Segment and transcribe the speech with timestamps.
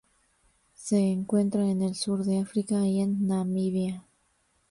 [0.73, 4.03] Se encuentra en el sur de África y en Namibia.